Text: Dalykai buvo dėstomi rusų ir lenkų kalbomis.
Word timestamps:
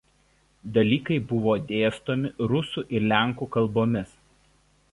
Dalykai 0.77 1.17
buvo 1.31 1.53
dėstomi 1.73 2.33
rusų 2.53 2.85
ir 3.01 3.07
lenkų 3.13 3.49
kalbomis. 3.57 4.17